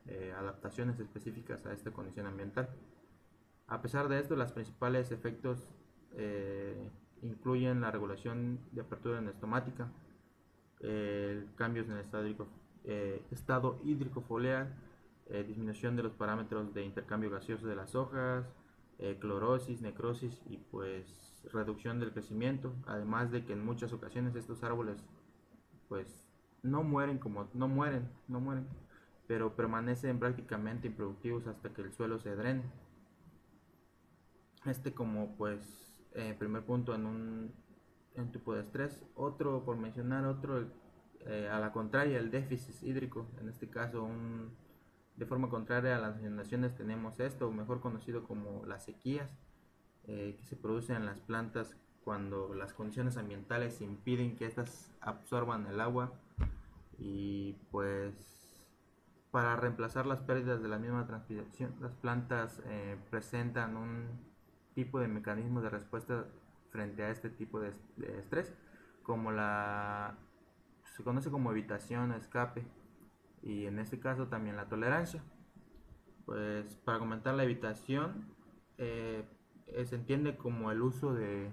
eh, 0.06 0.35
adaptaciones 0.37 1.00
específicas 1.00 1.64
a 1.66 1.73
esta 1.73 1.90
condición 1.90 2.26
ambiental. 2.26 2.68
A 3.66 3.80
pesar 3.80 4.09
de 4.09 4.21
esto, 4.21 4.37
los 4.37 4.52
principales 4.52 5.11
efectos 5.11 5.71
incluyen 7.23 7.80
la 7.80 7.90
regulación 7.90 8.61
de 8.71 8.83
apertura 8.83 9.18
enestomática, 9.18 9.88
cambios 11.56 11.88
en 11.88 11.94
el 11.94 12.00
estado 12.00 12.26
hídrico, 12.26 14.21
eh, 14.21 14.25
foliar, 14.28 14.68
eh, 15.26 15.42
disminución 15.42 15.97
de 15.97 16.02
los 16.02 16.12
parámetros 16.12 16.75
de 16.75 16.85
intercambio 16.85 17.30
gaseoso 17.30 17.66
de 17.66 17.76
las 17.76 17.94
hojas, 17.94 18.44
eh, 18.98 19.18
clorosis, 19.20 19.80
necrosis 19.82 20.40
y 20.48 20.58
pues 20.58 21.42
reducción 21.52 22.00
del 22.00 22.12
crecimiento, 22.12 22.74
además 22.86 23.30
de 23.30 23.44
que 23.44 23.52
en 23.52 23.64
muchas 23.64 23.92
ocasiones 23.92 24.34
estos 24.34 24.62
árboles 24.62 25.04
pues 25.88 26.26
no 26.62 26.82
mueren 26.82 27.18
como 27.18 27.48
no 27.54 27.68
mueren, 27.68 28.08
no 28.28 28.40
mueren, 28.40 28.66
pero 29.26 29.54
permanecen 29.56 30.18
prácticamente 30.18 30.88
improductivos 30.88 31.46
hasta 31.46 31.72
que 31.72 31.82
el 31.82 31.92
suelo 31.92 32.18
se 32.18 32.34
drene. 32.34 32.62
Este 34.64 34.94
como 34.94 35.36
pues 35.36 35.84
eh, 36.14 36.34
primer 36.38 36.64
punto 36.64 36.94
en 36.94 37.06
un, 37.06 37.52
en 38.14 38.32
tipo 38.32 38.54
de 38.54 38.62
estrés. 38.62 39.02
Otro, 39.14 39.64
por 39.64 39.76
mencionar 39.76 40.24
otro, 40.26 40.66
eh, 41.26 41.48
a 41.50 41.58
la 41.58 41.72
contraria, 41.72 42.18
el 42.18 42.30
déficit 42.30 42.82
hídrico. 42.82 43.26
En 43.40 43.48
este 43.48 43.68
caso, 43.68 44.04
un, 44.04 44.50
de 45.16 45.26
forma 45.26 45.49
contraria 45.49 45.97
a 45.97 46.00
las 46.00 46.21
inundaciones 46.21 46.75
tenemos 46.75 47.21
esto, 47.21 47.50
mejor 47.50 47.80
conocido 47.80 48.25
como 48.25 48.64
las 48.66 48.85
sequías, 48.85 49.30
eh, 50.04 50.37
que 50.38 50.44
se 50.44 50.56
producen 50.56 50.97
en 50.97 51.06
las 51.06 51.21
plantas 51.21 51.76
cuando 52.02 52.54
las 52.54 52.75
condiciones 52.75 53.16
ambientales 53.16 53.80
impiden 53.80 54.37
que 54.37 54.47
éstas 54.47 54.92
absorban 55.00 55.66
el 55.66 55.80
agua 55.80 56.12
y 56.99 57.54
pues 57.71 58.14
para 59.30 59.56
reemplazar 59.56 60.06
las 60.06 60.21
pérdidas 60.21 60.62
de 60.62 60.68
la 60.68 60.78
misma 60.78 61.06
transpiración 61.06 61.75
las 61.80 61.94
plantas 61.94 62.62
presentan 63.11 63.76
un 63.76 64.06
tipo 64.75 65.00
de 65.00 65.09
mecanismos 65.09 65.62
de 65.62 65.71
respuesta 65.71 66.26
frente 66.71 67.04
a 67.04 67.11
este 67.11 67.30
tipo 67.30 67.61
de, 67.61 67.73
estrés, 68.18 68.52
como 69.02 69.30
la 69.30 70.18
se 70.97 71.02
conoce 71.02 71.30
como 71.30 71.50
evitación 71.50 72.11
o 72.11 72.16
escape 72.16 72.66
y 73.44 73.66
en 73.66 73.78
este 73.78 74.00
caso 74.00 74.26
también 74.26 74.56
la 74.56 74.68
tolerancia. 74.68 75.22
Pues 76.24 76.76
para 76.76 76.98
comentar 76.98 77.34
la 77.34 77.44
evitación 77.44 78.34
eh, 78.78 79.24
se 79.84 79.94
entiende 79.94 80.36
como 80.36 80.72
el 80.72 80.80
uso 80.80 81.14
de, 81.14 81.50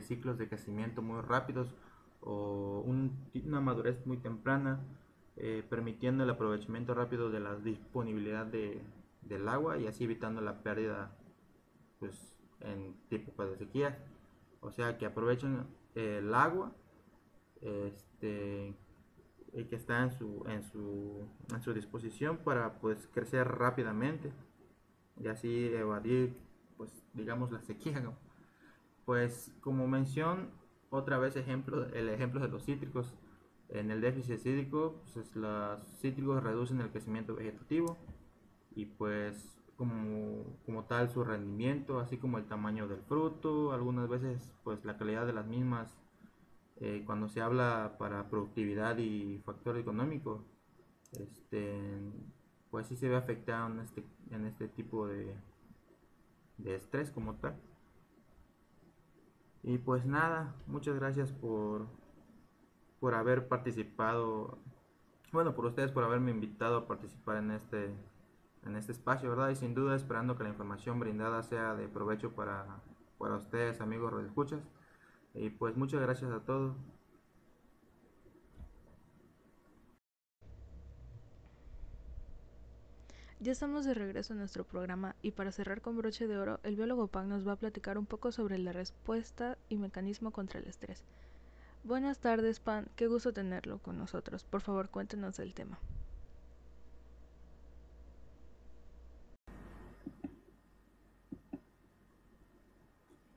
ciclos 0.00 0.38
de 0.38 0.48
crecimiento 0.48 1.02
muy 1.02 1.20
rápidos 1.20 1.74
o 2.20 2.84
una 2.84 3.60
madurez 3.60 4.06
muy 4.06 4.18
temprana, 4.18 4.80
eh, 5.36 5.64
permitiendo 5.68 6.22
el 6.22 6.30
aprovechamiento 6.30 6.94
rápido 6.94 7.30
de 7.30 7.40
la 7.40 7.56
disponibilidad 7.56 8.46
de, 8.46 8.80
del 9.22 9.48
agua 9.48 9.78
y 9.78 9.86
así 9.86 10.04
evitando 10.04 10.40
la 10.40 10.62
pérdida 10.62 11.16
pues, 11.98 12.38
en 12.60 12.94
tipo 13.08 13.44
de 13.44 13.56
sequía. 13.56 13.98
O 14.60 14.70
sea 14.70 14.96
que 14.96 15.06
aprovechen 15.06 15.66
el 15.94 16.32
agua 16.34 16.72
este, 17.62 18.76
y 19.52 19.64
que 19.64 19.76
está 19.76 20.02
en 20.02 20.12
su, 20.12 20.44
en 20.48 20.62
su, 20.64 21.26
en 21.52 21.62
su 21.62 21.72
disposición 21.74 22.38
para 22.38 22.78
pues 22.80 23.08
crecer 23.12 23.46
rápidamente 23.48 24.32
y 25.18 25.28
así 25.28 25.66
evadir 25.66 26.36
pues 26.76 27.04
digamos 27.14 27.50
la 27.52 27.60
sequía. 27.62 28.02
Pues 29.04 29.52
como 29.60 29.88
mención, 29.88 30.50
otra 30.90 31.18
vez 31.18 31.36
ejemplo, 31.36 31.86
el 31.92 32.08
ejemplo 32.08 32.40
de 32.40 32.48
los 32.48 32.64
cítricos. 32.64 33.14
En 33.68 33.92
el 33.92 34.00
déficit 34.00 34.38
cítrico, 34.38 35.00
pues 35.14 35.36
los 35.36 35.86
cítricos 36.00 36.42
reducen 36.42 36.80
el 36.80 36.90
crecimiento 36.90 37.36
vegetativo 37.36 37.96
y 38.74 38.86
pues 38.86 39.60
como, 39.76 40.84
tal 40.88 41.08
su 41.08 41.24
rendimiento, 41.24 42.00
así 42.00 42.18
como 42.18 42.36
el 42.36 42.46
tamaño 42.46 42.86
del 42.86 43.00
fruto, 43.00 43.72
algunas 43.72 44.08
veces 44.08 44.52
pues 44.62 44.84
la 44.84 44.98
calidad 44.98 45.24
de 45.24 45.32
las 45.32 45.46
mismas, 45.46 45.96
eh, 46.80 47.02
cuando 47.04 47.28
se 47.28 47.42
habla 47.42 47.96
para 47.98 48.28
productividad 48.30 48.96
y 48.98 49.38
factor 49.44 49.76
económico, 49.76 50.44
este, 51.12 51.78
pues 52.70 52.86
sí 52.86 52.96
se 52.96 53.08
ve 53.08 53.16
afectado 53.16 53.66
en 53.66 53.80
este, 53.80 54.04
en 54.30 54.46
este 54.46 54.66
tipo 54.68 55.06
de, 55.06 55.36
de 56.56 56.74
estrés 56.76 57.10
como 57.10 57.34
tal. 57.34 57.54
Y 59.62 59.76
pues 59.76 60.06
nada, 60.06 60.54
muchas 60.66 60.94
gracias 60.96 61.32
por, 61.32 61.86
por 62.98 63.14
haber 63.14 63.46
participado, 63.46 64.58
bueno, 65.32 65.54
por 65.54 65.66
ustedes 65.66 65.92
por 65.92 66.04
haberme 66.04 66.30
invitado 66.30 66.78
a 66.78 66.86
participar 66.86 67.36
en 67.36 67.50
este 67.50 67.94
en 68.66 68.76
este 68.76 68.92
espacio, 68.92 69.30
¿verdad? 69.30 69.50
Y 69.50 69.56
sin 69.56 69.74
duda 69.74 69.96
esperando 69.96 70.36
que 70.36 70.42
la 70.42 70.50
información 70.50 71.00
brindada 71.00 71.42
sea 71.42 71.74
de 71.74 71.88
provecho 71.88 72.32
para, 72.32 72.66
para 73.18 73.36
ustedes, 73.36 73.80
amigos 73.80 74.12
escuchas 74.22 74.60
Y 75.34 75.50
pues 75.50 75.76
muchas 75.76 76.00
gracias 76.00 76.30
a 76.30 76.40
todos. 76.40 76.76
Ya 83.42 83.52
estamos 83.52 83.86
de 83.86 83.94
regreso 83.94 84.34
en 84.34 84.40
nuestro 84.40 84.64
programa 84.64 85.16
y 85.22 85.30
para 85.30 85.50
cerrar 85.50 85.80
con 85.80 85.96
broche 85.96 86.26
de 86.26 86.36
oro, 86.36 86.60
el 86.62 86.76
biólogo 86.76 87.06
Pan 87.06 87.30
nos 87.30 87.48
va 87.48 87.52
a 87.52 87.56
platicar 87.56 87.96
un 87.96 88.04
poco 88.04 88.32
sobre 88.32 88.58
la 88.58 88.72
respuesta 88.72 89.56
y 89.70 89.78
mecanismo 89.78 90.30
contra 90.30 90.60
el 90.60 90.66
estrés. 90.66 91.04
Buenas 91.82 92.18
tardes, 92.18 92.60
Pan, 92.60 92.90
qué 92.96 93.06
gusto 93.06 93.32
tenerlo 93.32 93.78
con 93.78 93.96
nosotros. 93.96 94.44
Por 94.44 94.60
favor, 94.60 94.90
cuéntenos 94.90 95.38
el 95.38 95.54
tema. 95.54 95.78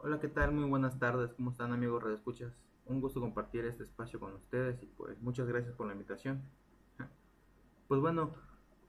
Hola, 0.05 0.19
¿qué 0.19 0.27
tal? 0.27 0.51
Muy 0.51 0.65
buenas 0.65 0.99
tardes. 0.99 1.31
¿Cómo 1.31 1.51
están 1.51 1.71
amigos 1.71 2.03
Escuchas? 2.13 2.51
Un 2.87 2.99
gusto 2.99 3.21
compartir 3.21 3.63
este 3.63 3.83
espacio 3.83 4.19
con 4.19 4.33
ustedes 4.33 4.83
y 4.83 4.85
pues 4.85 5.17
muchas 5.21 5.47
gracias 5.47 5.73
por 5.75 5.87
la 5.87 5.93
invitación. 5.93 6.41
Pues 7.87 8.01
bueno, 8.01 8.33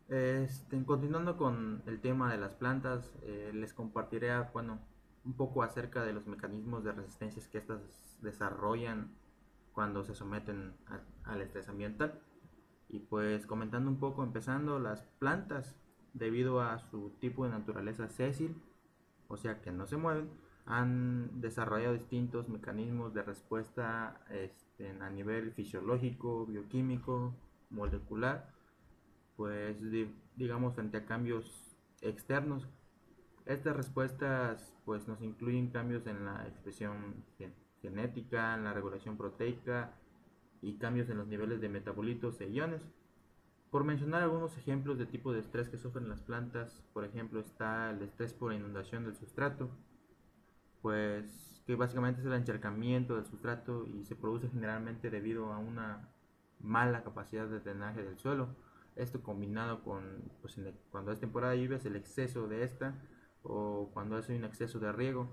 este, 0.09 0.85
continuando 0.85 1.37
con 1.37 1.85
el 1.87 2.01
tema 2.01 2.33
de 2.33 2.39
las 2.39 2.55
plantas, 2.55 3.15
eh, 3.23 3.53
les 3.55 3.73
compartiré, 3.73 4.33
bueno, 4.53 4.81
un 5.25 5.35
poco 5.35 5.63
acerca 5.63 6.03
de 6.03 6.15
los 6.15 6.27
mecanismos 6.27 6.83
de 6.83 6.91
resistencia 6.91 7.41
que 7.49 7.59
estas 7.59 8.19
desarrollan 8.21 9.15
cuando 9.73 10.03
se 10.03 10.17
someten 10.17 10.75
al 11.23 11.43
estrés 11.43 11.69
ambiental. 11.69 12.21
Y 12.89 12.99
pues 12.99 13.47
comentando 13.47 13.89
un 13.89 14.01
poco, 14.01 14.25
empezando, 14.25 14.81
las 14.81 15.03
plantas, 15.21 15.77
debido 16.13 16.61
a 16.61 16.81
su 16.81 17.11
tipo 17.21 17.45
de 17.45 17.53
naturaleza 17.53 18.09
sésil, 18.09 18.61
o 19.29 19.37
sea 19.37 19.61
que 19.61 19.71
no 19.71 19.87
se 19.87 19.97
mueven, 19.97 20.29
han 20.67 21.41
desarrollado 21.41 21.95
distintos 21.95 22.49
mecanismos 22.49 23.13
de 23.13 23.23
respuesta 23.23 24.21
este, 24.31 24.91
a 25.01 25.11
nivel 25.11 25.53
fisiológico, 25.53 26.47
bioquímico, 26.47 27.35
molecular, 27.71 28.51
pues 29.37 29.77
digamos 30.37 30.75
frente 30.75 30.99
a 30.99 31.07
cambios 31.07 31.77
externos. 32.01 32.67
Estas 33.47 33.77
respuestas 33.77 34.75
pues 34.85 35.07
nos 35.07 35.21
incluyen 35.21 35.71
cambios 35.71 36.07
en 36.07 36.25
la 36.25 36.47
expresión 36.47 37.25
genética, 37.83 38.55
en 38.55 38.65
la 38.65 38.73
regulación 38.73 39.19
proteica 39.19 39.93
y 40.63 40.79
cambios 40.79 41.11
en 41.11 41.19
los 41.19 41.27
niveles 41.27 41.61
de 41.61 41.69
metabolitos 41.69 42.41
e 42.41 42.49
iones. 42.49 42.83
Por 43.71 43.85
mencionar 43.85 44.23
algunos 44.23 44.57
ejemplos 44.57 44.99
de 44.99 45.05
tipo 45.05 45.33
de 45.33 45.41
estrés 45.41 45.69
que 45.69 45.77
sufren 45.77 46.09
las 46.09 46.23
plantas, 46.23 46.83
por 46.95 47.05
ejemplo 47.05 47.41
está 47.41 47.91
el 47.91 48.01
estrés 48.03 48.33
por 48.33 48.53
inundación 48.53 49.05
del 49.05 49.17
sustrato, 49.17 49.69
pues 50.85 51.63
que 51.67 51.77
básicamente 51.77 52.21
es 52.21 52.27
el 52.27 52.35
encharcamiento 52.35 53.17
del 53.17 53.25
sustrato 53.25 53.87
y 53.87 54.05
se 54.05 54.17
produce 54.17 54.51
generalmente 54.51 55.09
debido 55.09 55.51
a 55.51 55.57
una 55.57 56.11
mala 56.61 57.03
capacidad 57.03 57.47
de 57.47 57.61
drenaje 57.61 58.03
del 58.03 58.19
suelo. 58.19 58.49
Esto 58.95 59.23
combinado 59.23 59.83
con, 59.83 60.31
pues 60.43 60.61
cuando 60.91 61.11
es 61.11 61.21
temporada 61.21 61.55
de 61.55 61.63
lluvias, 61.63 61.87
el 61.87 61.97
exceso 61.97 62.49
de 62.49 62.65
esta 62.65 63.01
o 63.43 63.93
cuando 63.95 64.17
hace 64.17 64.37
un 64.37 64.45
exceso 64.45 64.79
de 64.79 64.93
riego. 64.93 65.27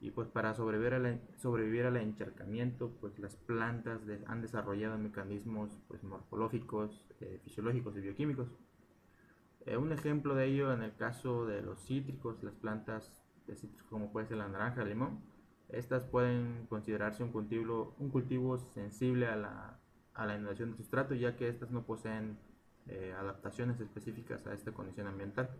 Y 0.00 0.12
pues 0.12 0.28
para 0.28 0.54
sobrevivir 0.54 0.94
al, 0.94 1.20
sobrevivir 1.38 1.86
al 1.86 1.96
encharcamiento, 1.96 2.92
pues 3.00 3.18
las 3.18 3.34
plantas 3.34 4.00
han 4.28 4.42
desarrollado 4.42 4.96
mecanismos 4.96 5.76
pues, 5.88 6.04
morfológicos, 6.04 7.04
eh, 7.20 7.40
fisiológicos 7.42 7.96
y 7.96 8.00
bioquímicos. 8.00 8.46
Eh, 9.66 9.76
un 9.76 9.90
ejemplo 9.90 10.36
de 10.36 10.44
ello 10.44 10.72
en 10.72 10.82
el 10.82 10.94
caso 10.94 11.46
de 11.46 11.62
los 11.62 11.80
cítricos, 11.80 12.44
las 12.44 12.54
plantas 12.54 13.23
como 13.90 14.12
puede 14.12 14.26
ser 14.26 14.38
la 14.38 14.48
naranja, 14.48 14.82
el 14.82 14.88
limón, 14.88 15.20
estas 15.68 16.04
pueden 16.04 16.66
considerarse 16.68 17.22
un 17.22 17.32
cultivo, 17.32 17.94
un 17.98 18.10
cultivo 18.10 18.58
sensible 18.58 19.26
a 19.26 19.36
la, 19.36 19.78
a 20.14 20.26
la 20.26 20.34
inundación 20.34 20.70
de 20.70 20.76
sustrato, 20.76 21.14
ya 21.14 21.36
que 21.36 21.48
estas 21.48 21.70
no 21.70 21.82
poseen 21.82 22.38
eh, 22.86 23.14
adaptaciones 23.18 23.80
específicas 23.80 24.46
a 24.46 24.52
esta 24.52 24.72
condición 24.72 25.06
ambiental. 25.06 25.50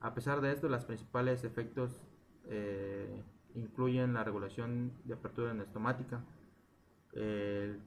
A 0.00 0.14
pesar 0.14 0.40
de 0.40 0.52
esto, 0.52 0.68
los 0.68 0.84
principales 0.84 1.44
efectos 1.44 2.02
eh, 2.44 3.22
incluyen 3.54 4.12
la 4.14 4.22
regulación 4.22 4.92
de 5.04 5.14
apertura 5.14 5.52
enestomática, 5.52 6.20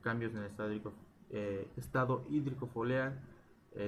cambios 0.01 0.33
en 0.33 0.39
el 0.39 0.45
estado 0.45 0.69
hídrico, 0.69 0.93
eh, 1.29 1.67
estado 1.77 2.25
hídrico 2.31 2.65
foliar, 2.65 3.13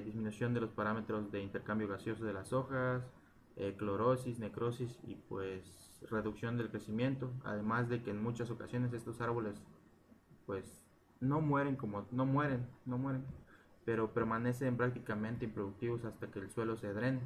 disminución 0.06 0.54
de 0.54 0.62
los 0.62 0.70
parámetros 0.70 1.32
de 1.32 1.42
intercambio 1.42 1.88
gaseoso 1.88 2.24
de 2.24 2.34
las 2.34 2.54
hojas, 2.54 3.04
clorosis, 3.78 4.40
necrosis 4.40 4.98
y 5.04 5.16
pues 5.16 6.02
reducción 6.10 6.58
del 6.58 6.70
crecimiento, 6.70 7.32
además 7.44 7.90
de 7.90 8.02
que 8.02 8.10
en 8.10 8.22
muchas 8.22 8.50
ocasiones 8.50 8.92
estos 8.94 9.22
árboles 9.22 9.62
pues 10.48 10.84
no 11.20 11.42
mueren 11.42 11.76
como 11.76 12.08
no 12.12 12.26
mueren, 12.26 12.66
no 12.86 12.98
mueren, 12.98 13.24
pero 13.86 14.14
permanecen 14.14 14.78
prácticamente 14.78 15.46
improductivos 15.46 16.06
hasta 16.06 16.32
que 16.32 16.40
el 16.40 16.50
suelo 16.50 16.76
se 16.76 16.92
drene. 16.94 17.22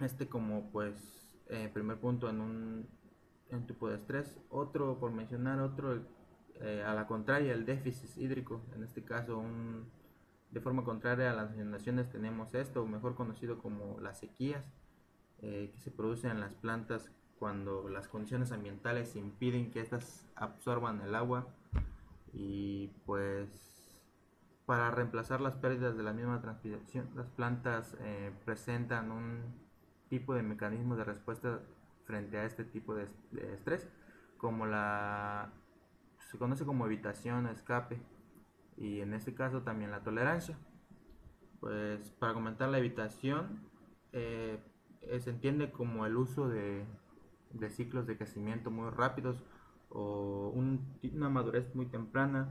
Este 0.00 0.28
como 0.28 0.70
pues 0.70 1.28
eh, 1.48 1.70
primer 1.72 1.98
punto 1.98 2.28
en 2.28 2.40
un 2.40 2.86
en 3.50 3.66
tipo 3.66 3.88
de 3.88 3.96
estrés. 3.96 4.38
Otro, 4.50 4.98
por 4.98 5.10
mencionar 5.10 5.60
otro, 5.60 6.02
eh, 6.60 6.82
a 6.86 6.94
la 6.94 7.06
contraria, 7.06 7.52
el 7.52 7.64
déficit 7.64 8.16
hídrico. 8.18 8.60
En 8.74 8.82
este 8.82 9.02
caso, 9.04 9.38
un, 9.38 9.86
de 10.50 10.60
forma 10.60 10.84
contraria 10.84 11.30
a 11.30 11.34
las 11.34 11.54
inundaciones 11.54 12.08
tenemos 12.08 12.54
esto, 12.54 12.86
mejor 12.86 13.14
conocido 13.14 13.58
como 13.58 14.00
las 14.00 14.18
sequías, 14.18 14.64
eh, 15.40 15.70
que 15.72 15.80
se 15.80 15.90
producen 15.90 16.32
en 16.32 16.40
las 16.40 16.54
plantas 16.54 17.10
cuando 17.38 17.88
las 17.88 18.08
condiciones 18.08 18.50
ambientales 18.52 19.14
impiden 19.16 19.70
que 19.70 19.80
éstas 19.80 20.26
absorban 20.34 21.00
el 21.02 21.14
agua 21.14 21.46
y 22.32 22.88
pues 23.06 23.96
para 24.66 24.90
reemplazar 24.90 25.40
las 25.40 25.54
pérdidas 25.56 25.96
de 25.96 26.02
la 26.02 26.12
misma 26.12 26.40
transpiración 26.40 27.08
las 27.14 27.28
plantas 27.28 27.96
eh, 28.00 28.32
presentan 28.44 29.12
un 29.12 29.54
tipo 30.08 30.34
de 30.34 30.42
mecanismo 30.42 30.96
de 30.96 31.04
respuesta 31.04 31.60
frente 32.04 32.38
a 32.38 32.44
este 32.44 32.64
tipo 32.64 32.94
de, 32.94 33.08
estrés 33.54 33.88
como 34.36 34.66
la 34.66 35.52
se 36.18 36.36
conoce 36.36 36.64
como 36.64 36.86
evitación 36.86 37.46
escape 37.46 38.00
y 38.78 39.00
en 39.00 39.12
este 39.12 39.34
caso 39.34 39.62
también 39.62 39.90
la 39.90 40.02
tolerancia 40.02 40.56
pues 41.60 42.10
para 42.18 42.34
comentar 42.34 42.68
la 42.68 42.78
evitación 42.78 43.60
eh, 44.12 44.58
se 45.20 45.30
entiende 45.30 45.70
como 45.70 46.06
el 46.06 46.16
uso 46.16 46.48
de, 46.48 46.84
ciclos 47.70 48.06
de 48.06 48.16
crecimiento 48.16 48.70
muy 48.70 48.90
rápidos 48.90 49.42
o 49.90 50.52
una 50.54 51.28
madurez 51.30 51.74
muy 51.74 51.86
temprana, 51.86 52.48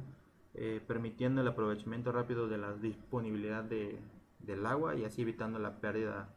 eh, 0.54 0.82
permitiendo 0.88 1.42
el 1.42 1.48
aprovechamiento 1.48 2.12
rápido 2.12 2.48
de 2.48 2.58
la 2.58 2.74
disponibilidad 2.74 3.64
de, 3.64 4.00
del 4.40 4.66
agua 4.66 4.96
y 4.96 5.06
así 5.06 5.22
evitando 5.22 5.60
la 5.60 5.80
pérdida 5.80 6.34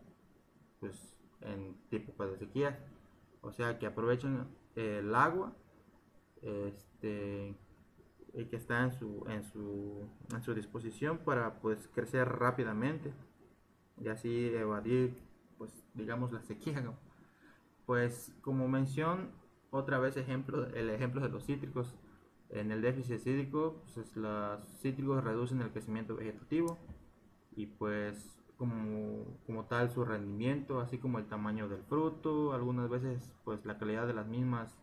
pues, 0.78 1.16
en 1.40 1.74
tipo 1.88 2.26
de 2.26 2.36
sequía. 2.36 2.78
O 3.40 3.52
sea 3.52 3.78
que 3.78 3.86
aprovechen 3.86 4.46
el 4.74 5.14
agua 5.14 5.54
este, 6.42 7.56
que 8.32 8.56
está 8.56 8.84
en 8.84 8.92
su, 8.92 9.24
en, 9.28 9.44
su, 9.44 10.08
en 10.32 10.42
su 10.42 10.54
disposición 10.54 11.18
para 11.18 11.60
pues, 11.60 11.88
crecer 11.94 12.28
rápidamente 12.28 13.12
y 14.00 14.08
así 14.08 14.48
evadir 14.54 15.14
pues 15.58 15.72
digamos 15.94 16.32
la 16.32 16.42
sequía. 16.42 16.82
Pues 17.86 18.34
como 18.40 18.68
mención 18.68 19.30
otra 19.70 19.98
vez 19.98 20.16
ejemplo, 20.16 20.66
el 20.74 20.90
ejemplo 20.90 21.20
de 21.20 21.28
los 21.28 21.44
cítricos. 21.44 21.94
En 22.48 22.72
el 22.72 22.82
déficit 22.82 23.20
cítrico, 23.20 23.82
pues 23.94 24.16
los 24.16 24.60
cítricos 24.80 25.22
reducen 25.22 25.60
el 25.60 25.70
crecimiento 25.70 26.16
vegetativo 26.16 26.78
y 27.54 27.66
pues 27.66 28.36
como, 28.56 29.24
como, 29.46 29.66
tal 29.66 29.90
su 29.90 30.04
rendimiento, 30.04 30.80
así 30.80 30.98
como 30.98 31.18
el 31.18 31.26
tamaño 31.26 31.68
del 31.68 31.82
fruto, 31.84 32.52
algunas 32.52 32.90
veces 32.90 33.32
pues 33.44 33.64
la 33.64 33.78
calidad 33.78 34.06
de 34.06 34.14
las 34.14 34.26
mismas, 34.26 34.76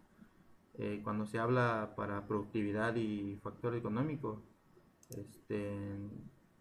eh, 0.78 1.02
cuando 1.04 1.26
se 1.26 1.40
habla 1.40 1.94
para 1.96 2.28
productividad 2.28 2.96
y 2.96 3.38
factor 3.42 3.76
económico, 3.76 4.44
este, 5.10 5.98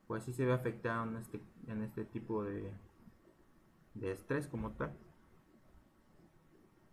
pues 0.06 0.24
sí 0.24 0.32
se 0.32 0.46
ve 0.46 0.52
afectado 0.52 1.04
en 1.04 1.16
este, 1.16 1.40
en 1.66 1.82
este 1.82 2.04
tipo 2.04 2.44
de, 2.44 2.72
de 3.94 4.12
estrés 4.12 4.46
como 4.46 4.72
tal. 4.72 4.96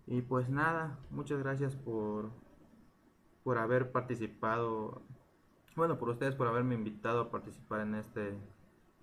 Y 0.05 0.21
pues 0.21 0.49
nada, 0.49 0.99
muchas 1.11 1.39
gracias 1.39 1.75
por, 1.75 2.29
por 3.43 3.57
haber 3.57 3.91
participado, 3.91 5.01
bueno, 5.75 5.97
por 5.97 6.09
ustedes 6.09 6.35
por 6.35 6.47
haberme 6.47 6.75
invitado 6.75 7.21
a 7.21 7.31
participar 7.31 7.81
en 7.81 7.95
este, 7.95 8.37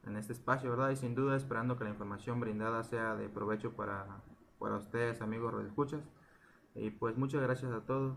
en 0.06 0.16
este 0.16 0.34
espacio, 0.34 0.70
¿verdad? 0.70 0.90
Y 0.90 0.96
sin 0.96 1.14
duda 1.14 1.36
esperando 1.36 1.78
que 1.78 1.84
la 1.84 1.90
información 1.90 2.38
brindada 2.38 2.82
sea 2.84 3.16
de 3.16 3.30
provecho 3.30 3.72
para, 3.72 4.22
para 4.58 4.76
ustedes, 4.76 5.22
amigos 5.22 5.54
escuchas. 5.64 6.02
Y 6.74 6.90
pues 6.90 7.16
muchas 7.16 7.42
gracias 7.42 7.72
a 7.72 7.80
todos. 7.80 8.16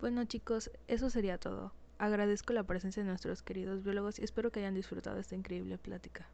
Bueno 0.00 0.24
chicos, 0.26 0.70
eso 0.86 1.08
sería 1.08 1.38
todo. 1.38 1.72
Agradezco 1.98 2.52
la 2.52 2.64
presencia 2.64 3.02
de 3.02 3.08
nuestros 3.08 3.42
queridos 3.42 3.82
biólogos 3.82 4.18
y 4.18 4.24
espero 4.24 4.50
que 4.52 4.60
hayan 4.60 4.74
disfrutado 4.74 5.18
esta 5.18 5.34
increíble 5.34 5.78
plática. 5.78 6.28